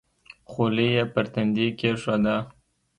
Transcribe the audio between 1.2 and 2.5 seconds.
تندي کېښوده.